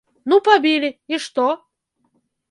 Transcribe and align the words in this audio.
Ну 0.31 0.35
пабілі, 0.47 0.89
і 1.13 1.19
што? 1.25 1.45